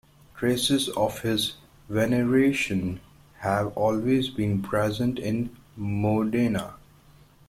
[0.35, 1.57] Traces of his
[1.87, 3.01] veneration
[3.41, 6.73] have always been present in Modena.